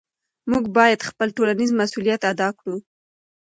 [0.51, 2.75] موږ باید خپل ټولنیز مسؤلیت ادا کړو.